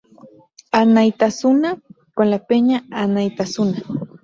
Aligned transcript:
Anaitasuna 0.71 1.79
con 2.15 2.31
la 2.31 2.39
Peña 2.47 2.85
Anaitasuna. 2.89 3.83